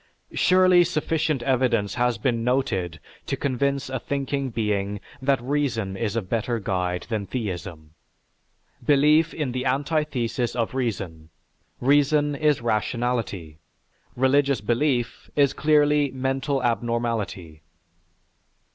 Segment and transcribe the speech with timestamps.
[0.33, 6.23] Surely sufficient evidence has been noted to convince a thinking being that reason is a
[6.23, 7.91] better guide than theism.
[8.83, 11.29] Belief is the antithesis of reason;
[11.79, 13.59] reason is rationality;
[14.15, 17.61] religious belief is clearly mental abnormality.